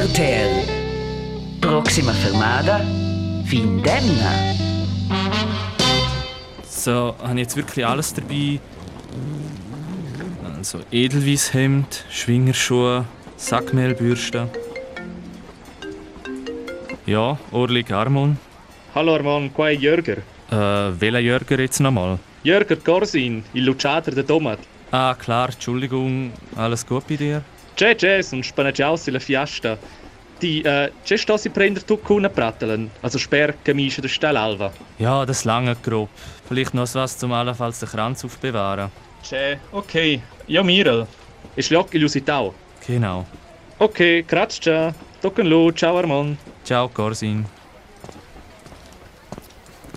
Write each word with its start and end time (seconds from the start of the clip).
RTL. 0.00 0.64
Proxima 1.60 2.12
fermada. 2.12 2.80
Findemna. 3.44 4.32
So, 6.66 7.14
habe 7.22 7.34
ich 7.34 7.40
jetzt 7.40 7.54
wirklich 7.54 7.84
alles 7.84 8.14
dabei. 8.14 8.60
Also 10.56 10.78
Edelweisshemd, 10.90 12.06
Schwingerschuhe, 12.10 13.04
Sackmehlbürste. 13.36 14.48
Ja, 17.04 17.38
Orlik 17.52 17.90
Armon. 17.90 18.38
Hallo 18.94 19.16
Armand, 19.16 19.52
qua 19.52 19.68
Jörger. 19.68 20.16
Äh, 20.50 20.98
welcher 20.98 21.18
Jörger 21.18 21.60
jetzt 21.60 21.78
nochmal? 21.80 22.18
Jörger 22.42 22.76
Corsin, 22.76 23.44
il 23.52 23.64
Luciader 23.64 24.12
de 24.12 24.22
Tomat. 24.24 24.60
Ah, 24.92 25.14
klar, 25.14 25.50
Entschuldigung. 25.50 26.32
Alles 26.56 26.86
gut 26.86 27.06
bei 27.06 27.16
dir? 27.16 27.44
C'è, 27.74 28.22
sono 28.22 28.42
spanaggiausi 28.42 29.10
la 29.10 29.18
fiasta. 29.18 29.78
Ti, 30.38 30.60
äh, 30.62 30.92
c'è 31.04 31.16
sto 31.16 31.36
si 31.36 31.50
prender 31.50 31.84
tu 31.84 32.00
cuna 32.00 32.30
prattelen, 32.30 32.90
also 33.00 33.18
sper 33.18 33.56
camiscia 33.62 34.00
de 34.00 34.08
Stellalva. 34.08 34.72
Ja, 34.96 35.24
das 35.24 35.44
lange 35.44 35.76
grob. 35.82 36.08
Vielleicht 36.48 36.72
noch 36.72 36.94
was 36.94 37.18
zum 37.18 37.32
allenfalls 37.32 37.78
den 37.78 37.88
Kranz 37.88 38.24
aufbewahren. 38.24 38.90
C'è, 39.22 39.58
ok. 39.70 40.20
Ja, 40.46 40.62
Mirel. 40.62 41.06
E 41.54 41.62
schlock 41.62 41.94
il 41.94 42.04
usitau. 42.04 42.54
Genau. 42.86 43.26
Ok, 43.78 44.24
kratscha. 44.26 44.94
Tocken 45.20 45.46
lu, 45.46 45.70
ciao 45.72 45.98
Armand. 45.98 46.38
Ciao, 46.64 46.88
Corsin. 46.88 47.44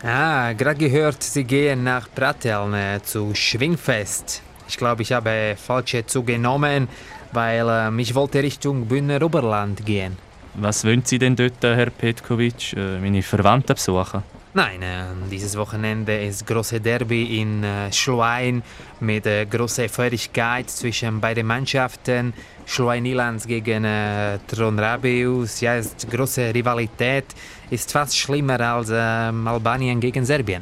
Ah, 0.03 0.51
gerade 0.51 0.77
gehört, 0.77 1.23
Sie 1.23 1.45
gehen 1.45 1.83
nach 1.83 2.09
Pratteln 2.13 2.73
äh, 2.73 2.99
zu 3.01 3.33
Schwingfest. 3.33 4.41
Ich 4.67 4.77
glaube, 4.77 5.01
ich 5.01 5.13
habe 5.13 5.55
falsche 5.55 6.05
Zug 6.05 6.27
genommen, 6.27 6.89
weil 7.33 7.67
ähm, 7.69 7.99
ich 7.99 8.13
wollte 8.15 8.41
Richtung 8.41 8.85
Bühner 8.85 9.21
Oberland 9.21 9.85
gehen. 9.85 10.17
Was 10.55 10.85
wollen 10.85 11.03
Sie 11.03 11.17
denn 11.17 11.35
dort, 11.35 11.61
Herr 11.61 11.89
Petkovic? 11.89 12.73
Äh, 12.73 12.99
meine 12.99 13.21
Verwandten 13.23 13.73
besuchen? 13.73 14.23
Nein, 14.55 14.83
äh, 14.83 15.05
dieses 15.31 15.57
Wochenende 15.57 16.15
ist 16.15 16.45
große 16.45 16.79
Derby 16.79 17.41
in 17.41 17.63
äh, 17.63 17.91
Schluein 17.91 18.61
mit 18.99 19.25
äh, 19.25 19.47
großer 19.47 19.89
Feurigkeit 19.89 20.69
zwischen 20.69 21.19
beiden 21.19 21.47
Mannschaften. 21.47 22.35
Schluein 22.67 23.03
Ilans 23.03 23.47
gegen 23.47 23.83
äh, 23.83 24.37
Tron 24.47 24.77
Rabeus. 24.77 25.59
Ja, 25.59 25.75
es 25.77 25.87
ist 25.87 26.07
große 26.07 26.53
Rivalität. 26.53 27.25
Ist 27.71 27.91
fast 27.91 28.15
schlimmer 28.15 28.59
als 28.59 28.91
ähm, 28.93 29.47
Albanien 29.47 29.99
gegen 29.99 30.23
Serbien. 30.23 30.61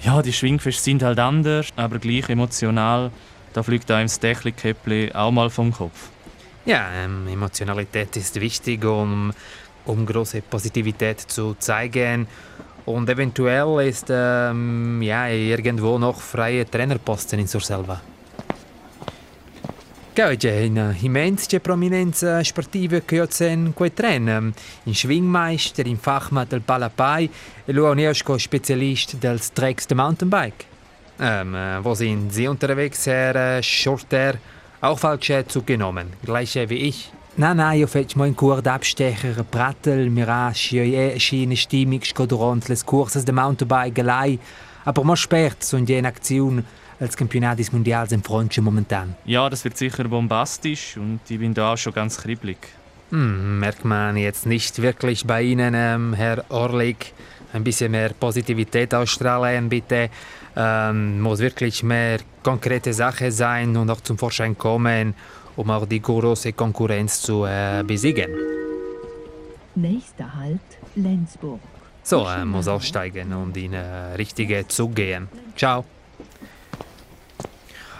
Ja, 0.00 0.20
die 0.20 0.32
Schwingfeste 0.32 0.82
sind 0.82 1.04
halt 1.04 1.20
anders, 1.20 1.68
aber 1.76 2.00
gleich 2.00 2.28
emotional. 2.28 3.12
Da 3.52 3.62
fliegt 3.62 3.88
einem 3.92 4.08
das 4.08 4.18
Dächli-Käppli 4.18 5.12
auch 5.14 5.30
mal 5.30 5.48
vom 5.48 5.72
Kopf. 5.72 6.10
Ja, 6.68 6.90
ähm, 6.92 7.26
Emotionalität 7.28 8.14
ist 8.18 8.38
wichtig, 8.38 8.84
um, 8.84 9.32
um 9.86 10.04
große 10.04 10.42
Positivität 10.42 11.18
zu 11.18 11.56
zeigen. 11.58 12.26
Und 12.84 13.08
eventuell 13.08 13.88
ist 13.88 14.08
ähm, 14.10 15.00
ja, 15.00 15.28
irgendwo 15.28 15.96
noch 15.96 16.20
freie 16.20 16.68
Trainerposten 16.68 17.38
in 17.38 17.46
Surselva. 17.46 18.02
Oggi 20.18 20.66
in 20.66 20.94
immense 21.00 21.58
prominenza 21.60 22.42
sportiva 22.44 23.00
che 23.00 23.26
in 23.46 23.72
quei 23.72 23.94
tren, 23.94 24.52
in 24.84 24.94
Schwingmeister, 24.94 25.86
in 25.86 25.96
Fachmann 25.96 26.48
del 26.48 26.60
Palapai 26.60 27.30
e 27.64 27.72
lui 27.72 28.12
un 28.12 28.38
Spezialist 28.38 29.16
del 29.16 29.40
Tracks 29.54 29.86
de 29.86 29.96
Mountainbike. 29.96 30.66
Ähm, 31.18 31.54
äh, 31.54 31.82
wo 31.82 31.94
sind 31.94 32.30
Sie 32.30 32.46
unterwegs, 32.46 33.06
Herr 33.06 33.56
äh, 33.56 33.62
Schurter? 33.62 34.34
Auch 34.80 34.98
falsche 34.98 35.44
Zug 35.46 35.66
genommen, 35.66 36.12
gleiche 36.24 36.70
wie 36.70 36.76
ich. 36.76 37.10
Nein, 37.36 37.56
nein, 37.56 37.78
io 37.78 37.86
faccio 37.86 38.22
un 38.22 38.34
corso 38.34 38.68
abstecher, 38.68 39.44
Prattel, 39.44 40.10
Mirage, 40.10 40.82
io 40.82 41.18
schiene 41.18 41.56
Stimmung, 41.56 42.02
durante 42.28 42.68
les 42.68 42.84
curses 42.84 43.24
de 43.24 43.32
Mountainbike 43.32 44.02
lei, 44.02 44.38
aber 44.84 45.04
mo 45.04 45.14
spert 45.14 45.62
so 45.62 45.76
in 45.76 45.84
die 45.84 46.04
Aktion 46.04 46.64
als 47.00 47.16
Campionatis 47.16 47.72
Mundials 47.72 48.12
in 48.12 48.22
Francia 48.22 48.62
momentan. 48.62 49.14
Ja, 49.24 49.48
das 49.48 49.64
wird 49.64 49.76
sicher 49.76 50.04
bombastisch 50.04 50.96
und 50.96 51.20
ich 51.28 51.38
bin 51.38 51.54
da 51.54 51.72
auch 51.72 51.76
schon 51.76 51.92
ganz 51.92 52.16
kribbelig. 52.16 52.58
Hm, 53.10 53.60
merkt 53.60 53.84
man 53.84 54.16
jetzt 54.16 54.46
nicht 54.46 54.82
wirklich 54.82 55.24
bei 55.24 55.42
Ihnen, 55.42 55.74
ähm, 55.76 56.14
Herr 56.14 56.44
Orlik. 56.50 57.12
Ein 57.52 57.64
bisschen 57.64 57.90
mehr 57.90 58.10
Positivität 58.10 58.94
ausstrahlen, 58.94 59.68
bitte. 59.68 60.10
Ähm, 60.56 61.20
muss 61.20 61.38
wirklich 61.38 61.82
mehr 61.82 62.18
konkrete 62.42 62.92
Sache 62.92 63.30
sein 63.30 63.76
und 63.76 63.90
auch 63.90 64.00
zum 64.00 64.18
Vorschein 64.18 64.56
kommen, 64.56 65.14
um 65.56 65.70
auch 65.70 65.86
die 65.86 66.02
große 66.02 66.52
Konkurrenz 66.52 67.22
zu 67.22 67.44
äh, 67.44 67.82
besiegen. 67.86 68.30
Nächster 69.74 70.34
Halt 70.34 70.60
Lenzburg. 70.96 71.60
So, 72.02 72.26
äh, 72.26 72.44
muss 72.44 72.68
aussteigen 72.68 73.32
und 73.32 73.56
in 73.56 73.74
äh, 73.74 74.14
richtige 74.16 74.66
Zug 74.66 74.94
gehen. 74.94 75.28
Ciao. 75.56 75.84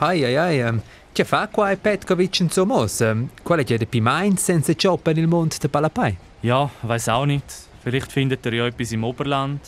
Ai 0.00 0.24
ai 0.24 0.38
ai, 0.38 0.60
ähm, 0.60 0.82
che 1.12 1.24
fa 1.24 1.48
qua 1.48 1.74
Petkovic 1.74 2.40
in 2.40 2.50
Somos? 2.50 3.00
Ähm, 3.00 3.30
qual 3.42 3.58
è 3.58 3.64
der 3.64 3.84
Pimain 3.86 4.36
senza 4.36 4.72
Job 4.72 5.06
nel 5.06 5.26
mondo 5.26 5.56
der 5.60 5.68
Palapai? 5.68 6.16
Ja, 6.40 6.70
weiß 6.82 7.08
auch 7.08 7.26
nicht. 7.26 7.67
Vielleicht 7.82 8.12
findet 8.12 8.44
ihr 8.46 8.54
ja 8.54 8.66
etwas 8.66 8.92
im 8.92 9.04
Oberland. 9.04 9.60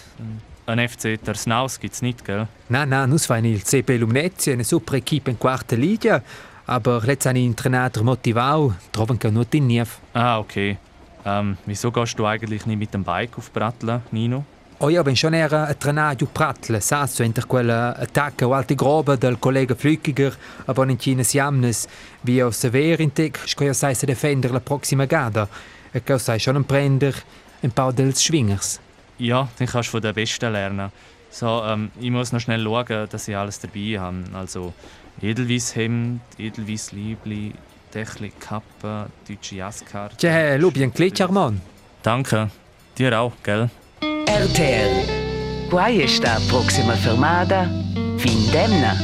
Ein 0.67 0.89
FC 0.89 1.19
Tersnaus 1.23 1.81
gibt's 1.81 2.03
nicht, 2.03 2.25
gell? 2.25 2.47
Nein, 2.69 2.89
nein, 2.89 3.11
nus 3.11 3.27
fai 3.27 3.41
il 3.41 3.65
CP 3.65 3.97
Lumnezia, 3.97 4.53
eine 4.53 4.65
super 4.65 4.95
Equipe 4.95 5.31
in 5.31 5.39
quarta 5.39 5.75
Liga. 5.75 6.23
Aber 6.67 7.03
jetzt 7.05 7.27
habe 7.27 7.39
ich 7.39 7.45
einen 7.45 7.57
Trainer 7.57 7.91
motivato, 8.03 8.75
troven 8.93 9.19
che 9.19 9.31
nur 9.31 9.47
in 9.53 9.67
Nief. 9.67 9.99
Ah, 10.13 10.39
okay. 10.39 10.79
Ähm, 11.25 11.57
wieso 11.67 11.91
gehst 11.91 12.19
du 12.19 12.27
eigentlich 12.27 12.67
nicht 12.67 12.79
mit 12.79 12.95
dem 12.95 13.03
Bike 13.03 13.37
auf 13.37 13.53
Pratteln, 13.53 14.03
Nino? 14.13 14.45
Oh, 14.83 14.89
io 14.89 15.03
ben 15.03 15.15
schon 15.15 15.35
era 15.35 15.67
a 15.67 15.75
trenaggio 15.75 16.27
pratle, 16.27 16.81
sasso 16.81 17.23
inter 17.23 17.47
quella 17.47 17.95
attacca 17.99 18.47
o 18.47 18.55
alti 18.55 18.75
grobe 18.75 19.19
del 19.19 19.39
collega 19.39 19.75
Flückiger, 19.75 20.33
aber 20.65 20.89
in 20.89 20.97
China 20.97 21.23
siamnes, 21.23 21.87
wie 22.23 22.43
aus 22.43 22.61
sever 22.61 22.99
in 23.01 23.13
tec, 23.13 23.41
sco 23.45 23.65
io 23.65 23.75
sai 23.75 23.95
se 23.95 24.07
defender 24.07 24.51
la 24.51 24.61
proxima 24.61 25.05
gada, 25.05 25.47
e 25.93 26.03
che 26.03 26.19
sai 26.19 26.39
schon 26.39 26.65
prender 26.65 27.15
ein 27.63 27.71
paar 27.71 27.93
dels 27.93 28.23
Schwingers. 28.23 28.81
Ja, 29.19 29.49
dann 29.59 29.69
kannst 29.69 29.89
du 29.89 29.93
von 29.93 30.03
den 30.03 30.15
Besten 30.15 30.53
lernen. 30.53 30.91
So, 31.31 31.63
ähm, 31.65 31.91
ich 32.01 32.11
muss 32.11 32.33
noch 32.33 32.41
schnell 32.41 32.63
schauen, 32.65 33.09
dass 33.09 33.29
ich 33.29 33.37
alles 33.37 33.61
dabei 33.61 33.99
habe. 33.99 34.25
Also 34.33 34.73
Edelweisshemd, 35.23 36.21
Edelweissliebli, 36.39 37.53
Dächli, 37.95 38.33
Kappe, 38.41 39.07
deutsche 39.29 39.57
Jaskarte. 39.57 40.17
Tja, 40.17 40.57
lubi 40.57 40.83
ein 40.83 40.93
Klitsch, 40.93 41.21
Armand. 41.21 41.61
Danke. 42.03 42.51
Dir 42.97 43.19
auch, 43.19 43.33
gell? 43.43 43.71
RTL. 44.27 45.05
Quai 45.69 46.07
sta 46.09 46.39
proxima 46.49 46.95
fermada. 46.95 47.69
Findemna. 48.19 48.97